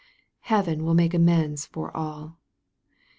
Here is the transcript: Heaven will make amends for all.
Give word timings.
Heaven 0.39 0.83
will 0.83 0.95
make 0.95 1.13
amends 1.13 1.67
for 1.67 1.95
all. 1.95 2.39